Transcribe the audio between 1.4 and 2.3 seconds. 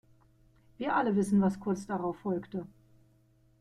was kurz darauf